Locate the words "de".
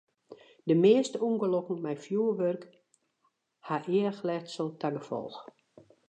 0.67-0.75